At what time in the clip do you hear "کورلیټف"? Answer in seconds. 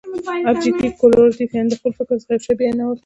0.99-1.49